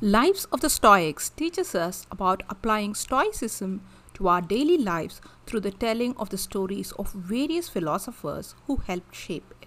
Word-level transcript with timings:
Lives 0.00 0.44
of 0.52 0.60
the 0.60 0.70
Stoics 0.70 1.30
teaches 1.30 1.74
us 1.74 2.06
about 2.12 2.44
applying 2.48 2.94
Stoicism 2.94 3.82
to 4.14 4.28
our 4.28 4.40
daily 4.40 4.78
lives 4.78 5.20
through 5.44 5.58
the 5.58 5.72
telling 5.72 6.14
of 6.18 6.30
the 6.30 6.38
stories 6.38 6.92
of 6.92 7.10
various 7.10 7.68
philosophers 7.68 8.54
who 8.68 8.76
helped 8.76 9.12
shape 9.12 9.52
it. 9.60 9.66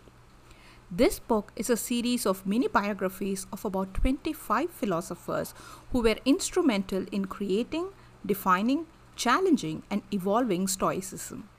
This 0.90 1.20
book 1.20 1.52
is 1.58 1.70
a 1.70 1.76
series 1.76 2.26
of 2.26 2.46
mini 2.46 2.70
biographies 2.70 3.46
of 3.52 3.66
about 3.66 3.94
25 3.94 4.70
philosophers 4.70 5.54
who 5.92 6.02
were 6.02 6.16
instrumental 6.24 7.06
in 7.12 7.26
creating, 7.26 7.90
defining, 8.26 8.86
challenging, 9.18 9.84
and 9.92 10.02
evolving 10.14 10.70
Stoicism. 10.70 11.50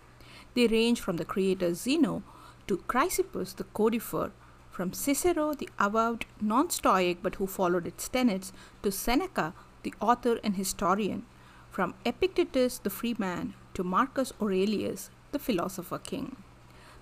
They 0.55 0.67
range 0.67 1.03
from 1.03 1.19
the 1.19 1.27
creator 1.27 1.75
Zeno 1.75 2.23
to 2.69 2.79
Chrysippus 2.79 3.55
the 3.55 3.65
codifer 3.65 4.33
from 4.73 4.93
Cicero, 4.93 5.53
the 5.53 5.69
avowed 5.79 6.25
non 6.41 6.71
Stoic 6.71 7.23
but 7.23 7.37
who 7.37 7.47
followed 7.47 7.87
its 7.87 8.09
tenets, 8.09 8.53
to 8.83 8.91
Seneca, 8.91 9.55
the 9.83 9.95
author 10.01 10.41
and 10.43 10.57
historian, 10.57 11.25
from 11.71 11.95
Epictetus, 12.05 12.79
the 12.79 12.91
free 12.91 13.15
man, 13.19 13.55
to 13.75 13.85
Marcus 13.85 14.33
Aurelius, 14.41 15.11
the 15.31 15.39
philosopher 15.39 15.99
king. 15.99 16.37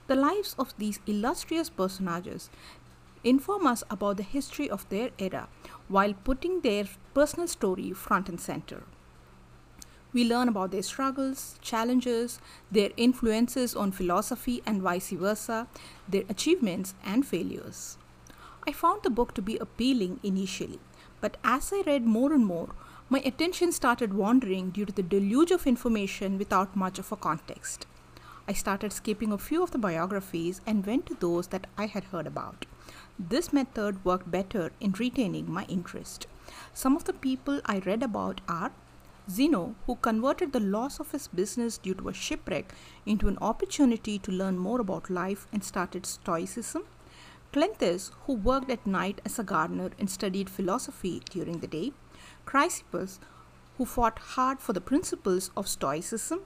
The 0.08 0.16
lives 0.16 0.56
of 0.58 0.74
these 0.78 0.98
illustrious 1.06 1.70
personages 1.70 2.50
inform 3.22 3.66
us 3.66 3.84
about 3.88 4.16
the 4.16 4.24
history 4.24 4.68
of 4.68 4.88
their 4.88 5.10
era 5.18 5.48
while 5.88 6.14
putting 6.24 6.60
their 6.60 6.86
personal 7.14 7.46
story 7.46 7.92
front 7.92 8.28
and 8.28 8.40
center. 8.40 8.82
We 10.12 10.24
learn 10.24 10.48
about 10.48 10.72
their 10.72 10.82
struggles, 10.82 11.58
challenges, 11.62 12.40
their 12.70 12.90
influences 12.96 13.76
on 13.76 13.92
philosophy 13.92 14.62
and 14.66 14.82
vice 14.82 15.10
versa, 15.10 15.68
their 16.08 16.24
achievements 16.28 16.94
and 17.04 17.24
failures. 17.24 17.96
I 18.66 18.72
found 18.72 19.02
the 19.02 19.10
book 19.10 19.34
to 19.34 19.42
be 19.42 19.56
appealing 19.58 20.20
initially, 20.22 20.80
but 21.20 21.36
as 21.44 21.72
I 21.72 21.82
read 21.86 22.04
more 22.04 22.32
and 22.32 22.44
more, 22.44 22.70
my 23.08 23.20
attention 23.20 23.72
started 23.72 24.14
wandering 24.14 24.70
due 24.70 24.84
to 24.84 24.92
the 24.92 25.02
deluge 25.02 25.50
of 25.50 25.66
information 25.66 26.38
without 26.38 26.76
much 26.76 26.98
of 26.98 27.10
a 27.12 27.16
context. 27.16 27.86
I 28.48 28.52
started 28.52 28.92
skipping 28.92 29.32
a 29.32 29.38
few 29.38 29.62
of 29.62 29.70
the 29.70 29.78
biographies 29.78 30.60
and 30.66 30.84
went 30.84 31.06
to 31.06 31.14
those 31.14 31.48
that 31.48 31.66
I 31.78 31.86
had 31.86 32.04
heard 32.04 32.26
about. 32.26 32.66
This 33.18 33.52
method 33.52 34.04
worked 34.04 34.30
better 34.30 34.72
in 34.80 34.92
retaining 34.92 35.50
my 35.50 35.64
interest. 35.64 36.26
Some 36.74 36.96
of 36.96 37.04
the 37.04 37.12
people 37.12 37.60
I 37.64 37.78
read 37.78 38.02
about 38.02 38.40
are 38.48 38.72
Zeno, 39.28 39.74
who 39.86 39.96
converted 39.96 40.52
the 40.52 40.60
loss 40.60 41.00
of 41.00 41.12
his 41.12 41.28
business 41.28 41.78
due 41.78 41.94
to 41.94 42.08
a 42.08 42.14
shipwreck 42.14 42.72
into 43.04 43.28
an 43.28 43.38
opportunity 43.40 44.18
to 44.18 44.32
learn 44.32 44.58
more 44.58 44.80
about 44.80 45.10
life 45.10 45.46
and 45.52 45.62
started 45.62 46.06
Stoicism. 46.06 46.84
Cleanthes, 47.52 48.12
who 48.26 48.34
worked 48.34 48.70
at 48.70 48.86
night 48.86 49.20
as 49.24 49.38
a 49.38 49.42
gardener 49.42 49.90
and 49.98 50.08
studied 50.08 50.48
philosophy 50.48 51.20
during 51.30 51.58
the 51.58 51.66
day. 51.66 51.92
Chrysippus, 52.46 53.18
who 53.76 53.84
fought 53.84 54.18
hard 54.18 54.60
for 54.60 54.72
the 54.72 54.80
principles 54.80 55.50
of 55.56 55.66
Stoicism. 55.66 56.42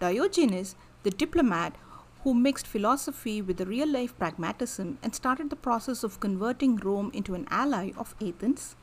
Diogenes, 0.00 0.74
the 1.02 1.10
diplomat, 1.10 1.76
who 2.22 2.34
mixed 2.34 2.66
philosophy 2.66 3.40
with 3.40 3.58
the 3.58 3.66
real 3.66 3.88
life 3.88 4.16
pragmatism 4.18 4.98
and 5.02 5.14
started 5.14 5.50
the 5.50 5.56
process 5.56 6.02
of 6.02 6.20
converting 6.20 6.76
Rome 6.76 7.10
into 7.12 7.34
an 7.34 7.46
ally 7.50 7.92
of 7.96 8.14
Athens. 8.20 8.76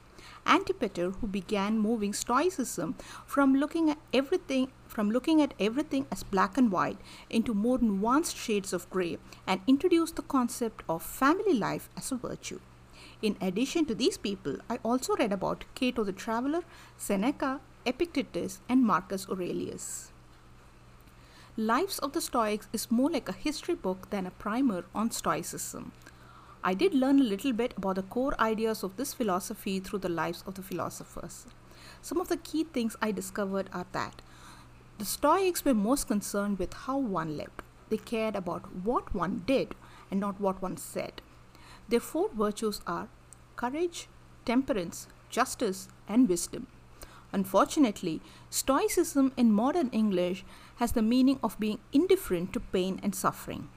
Antipater, 0.45 1.11
who 1.11 1.27
began 1.27 1.79
moving 1.79 2.13
Stoicism 2.13 2.95
from 3.25 3.55
looking 3.55 3.89
at 3.89 3.97
everything 4.13 4.71
from 4.87 5.11
looking 5.11 5.41
at 5.41 5.53
everything 5.59 6.05
as 6.11 6.23
black 6.23 6.57
and 6.57 6.71
white 6.71 6.97
into 7.29 7.53
more 7.53 7.79
nuanced 7.79 8.35
shades 8.35 8.71
of 8.71 8.89
gray 8.89 9.17
and 9.45 9.59
introduced 9.67 10.15
the 10.15 10.21
concept 10.21 10.83
of 10.87 11.03
family 11.03 11.53
life 11.53 11.89
as 11.97 12.11
a 12.11 12.15
virtue. 12.15 12.59
In 13.21 13.35
addition 13.41 13.85
to 13.85 13.95
these 13.95 14.17
people, 14.17 14.57
I 14.69 14.79
also 14.83 15.15
read 15.15 15.33
about 15.33 15.65
Cato 15.75 16.03
the 16.03 16.13
Traveler, 16.13 16.63
Seneca, 16.97 17.59
Epictetus, 17.85 18.61
and 18.69 18.85
Marcus 18.85 19.27
Aurelius. 19.29 20.11
Lives 21.57 21.99
of 21.99 22.11
the 22.11 22.19
Stoics 22.19 22.67
is 22.73 22.91
more 22.91 23.09
like 23.09 23.29
a 23.29 23.31
history 23.31 23.75
book 23.75 24.09
than 24.09 24.25
a 24.25 24.31
primer 24.31 24.85
on 24.93 25.11
Stoicism. 25.11 25.93
I 26.67 26.73
did 26.73 26.95
learn 26.95 27.19
a 27.19 27.23
little 27.23 27.53
bit 27.53 27.75
about 27.77 27.97
the 27.97 28.01
core 28.01 28.33
ideas 28.41 28.81
of 28.81 28.97
this 28.97 29.13
philosophy 29.13 29.79
through 29.79 29.99
the 29.99 30.09
lives 30.09 30.43
of 30.47 30.55
the 30.55 30.63
philosophers. 30.63 31.45
Some 32.01 32.19
of 32.19 32.27
the 32.27 32.37
key 32.37 32.63
things 32.63 32.95
I 33.03 33.11
discovered 33.11 33.69
are 33.71 33.85
that 33.91 34.23
the 34.97 35.05
Stoics 35.05 35.63
were 35.63 35.75
most 35.75 36.07
concerned 36.07 36.57
with 36.57 36.73
how 36.73 36.97
one 36.97 37.37
lived. 37.37 37.61
They 37.89 37.97
cared 37.97 38.35
about 38.35 38.75
what 38.83 39.13
one 39.13 39.43
did 39.45 39.75
and 40.09 40.19
not 40.19 40.41
what 40.41 40.59
one 40.59 40.77
said. 40.77 41.21
Their 41.87 41.99
four 41.99 42.29
virtues 42.33 42.81
are 42.87 43.09
courage, 43.55 44.07
temperance, 44.43 45.07
justice, 45.29 45.87
and 46.07 46.27
wisdom. 46.27 46.65
Unfortunately, 47.31 48.21
Stoicism 48.49 49.33
in 49.37 49.51
modern 49.51 49.89
English 49.89 50.43
has 50.77 50.93
the 50.93 51.03
meaning 51.03 51.39
of 51.43 51.59
being 51.59 51.77
indifferent 51.93 52.53
to 52.53 52.59
pain 52.59 52.99
and 53.03 53.13
suffering. 53.13 53.69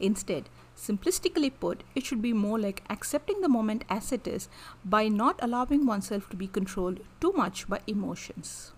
Instead, 0.00 0.48
simplistically 0.76 1.52
put, 1.58 1.82
it 1.94 2.04
should 2.04 2.22
be 2.22 2.32
more 2.32 2.58
like 2.58 2.84
accepting 2.88 3.40
the 3.40 3.48
moment 3.48 3.84
as 3.88 4.12
it 4.12 4.26
is 4.26 4.48
by 4.84 5.08
not 5.08 5.38
allowing 5.42 5.86
oneself 5.86 6.28
to 6.30 6.36
be 6.36 6.46
controlled 6.46 7.00
too 7.20 7.32
much 7.32 7.68
by 7.68 7.80
emotions. 7.86 8.72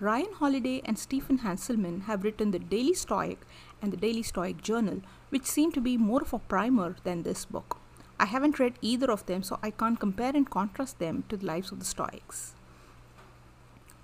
Ryan 0.00 0.32
Holiday 0.34 0.80
and 0.84 0.98
Stephen 0.98 1.38
Hanselman 1.38 2.02
have 2.02 2.22
written 2.22 2.52
The 2.52 2.60
Daily 2.60 2.94
Stoic 2.94 3.40
and 3.82 3.92
The 3.92 3.96
Daily 3.96 4.22
Stoic 4.22 4.62
Journal, 4.62 5.00
which 5.30 5.46
seem 5.46 5.72
to 5.72 5.80
be 5.80 5.96
more 5.96 6.22
of 6.22 6.32
a 6.32 6.38
primer 6.38 6.96
than 7.02 7.24
this 7.24 7.44
book. 7.44 7.78
I 8.20 8.26
haven't 8.26 8.58
read 8.58 8.74
either 8.80 9.10
of 9.10 9.26
them, 9.26 9.42
so 9.42 9.58
I 9.62 9.70
can't 9.70 9.98
compare 9.98 10.32
and 10.34 10.48
contrast 10.48 10.98
them 10.98 11.24
to 11.28 11.36
the 11.36 11.46
lives 11.46 11.72
of 11.72 11.80
the 11.80 11.84
Stoics. 11.84 12.54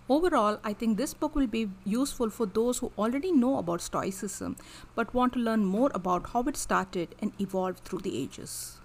Overall, 0.07 0.61
I 0.63 0.75
think 0.75 0.99
this 0.99 1.15
book 1.15 1.35
will 1.35 1.47
be 1.47 1.71
useful 1.85 2.29
for 2.29 2.45
those 2.45 2.79
who 2.79 2.93
already 2.99 3.33
know 3.33 3.57
about 3.57 3.81
Stoicism 3.81 4.57
but 4.95 5.15
want 5.15 5.33
to 5.33 5.39
learn 5.39 5.65
more 5.65 5.91
about 5.95 6.31
how 6.31 6.43
it 6.43 6.59
started 6.59 7.15
and 7.21 7.33
evolved 7.41 7.85
through 7.85 8.01
the 8.01 8.21
ages. 8.23 8.81